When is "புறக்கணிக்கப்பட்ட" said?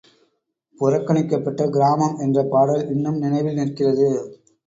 0.79-1.69